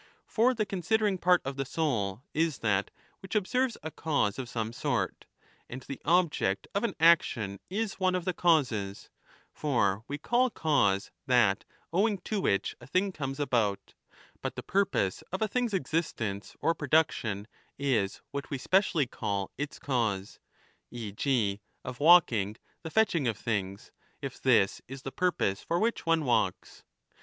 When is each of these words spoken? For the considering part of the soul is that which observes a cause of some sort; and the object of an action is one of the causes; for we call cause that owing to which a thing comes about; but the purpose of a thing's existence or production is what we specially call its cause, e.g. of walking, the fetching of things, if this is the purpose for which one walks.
For 0.25 0.55
the 0.55 0.65
considering 0.65 1.19
part 1.19 1.43
of 1.45 1.57
the 1.57 1.63
soul 1.63 2.23
is 2.33 2.57
that 2.65 2.89
which 3.19 3.35
observes 3.35 3.77
a 3.83 3.91
cause 3.91 4.39
of 4.39 4.49
some 4.49 4.73
sort; 4.73 5.25
and 5.69 5.83
the 5.83 6.01
object 6.03 6.67
of 6.73 6.83
an 6.83 6.95
action 6.99 7.59
is 7.69 7.99
one 7.99 8.15
of 8.15 8.25
the 8.25 8.33
causes; 8.33 9.11
for 9.53 10.03
we 10.07 10.17
call 10.17 10.49
cause 10.49 11.11
that 11.27 11.65
owing 11.93 12.17
to 12.21 12.41
which 12.41 12.75
a 12.81 12.87
thing 12.87 13.11
comes 13.11 13.39
about; 13.39 13.93
but 14.41 14.55
the 14.55 14.63
purpose 14.63 15.21
of 15.31 15.43
a 15.43 15.47
thing's 15.47 15.71
existence 15.75 16.55
or 16.61 16.73
production 16.73 17.47
is 17.77 18.21
what 18.31 18.49
we 18.49 18.57
specially 18.57 19.05
call 19.05 19.51
its 19.55 19.77
cause, 19.77 20.39
e.g. 20.89 21.61
of 21.83 21.99
walking, 21.99 22.55
the 22.81 22.89
fetching 22.89 23.27
of 23.27 23.37
things, 23.37 23.91
if 24.19 24.41
this 24.41 24.81
is 24.87 25.03
the 25.03 25.11
purpose 25.11 25.61
for 25.61 25.77
which 25.79 26.07
one 26.07 26.25
walks. 26.25 26.83